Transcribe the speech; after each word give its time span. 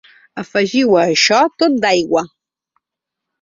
Afegiu 0.43 0.95
a 1.01 1.03
això 1.09 1.41
tot 1.65 1.77
d’aigua. 1.85 2.25